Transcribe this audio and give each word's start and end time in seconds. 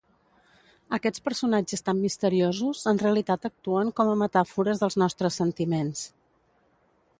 Aquests 0.97 1.21
personatges 1.27 1.85
tan 1.89 1.99
misteriosos 2.05 2.81
en 2.93 3.03
realitat 3.03 3.47
actuen 3.51 3.93
com 4.01 4.11
a 4.15 4.19
metàfores 4.25 4.83
dels 4.85 5.01
nostres 5.05 5.41
sentiments. 5.43 6.05